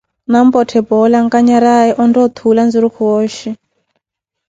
Nampotthe 0.35 0.79
poola, 0.91 1.15
ankanyaraaye 1.23 1.91
ontta 2.05 2.19
othuula 2.25 2.61
nzurukhu 2.67 3.01
wooshi. 3.11 3.49